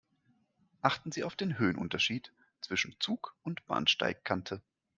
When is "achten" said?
0.81-1.11